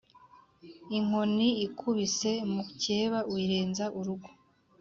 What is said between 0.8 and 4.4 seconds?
Inkoni ikubise Mukeba uyirenza urugo